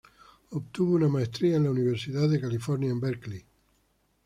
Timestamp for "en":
1.57-1.65, 2.89-2.99